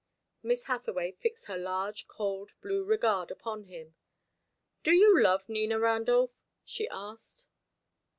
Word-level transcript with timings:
Miss 0.41 0.63
Hathaway 0.63 1.11
fixed 1.11 1.45
her 1.45 1.59
large 1.59 2.07
cold 2.07 2.53
blue 2.59 2.83
regard 2.83 3.29
upon 3.29 3.65
him. 3.65 3.93
"Do 4.81 4.93
you 4.95 5.21
love 5.21 5.47
Nina 5.47 5.77
Randolph?" 5.77 6.31
she 6.65 6.89
asked. 6.89 7.45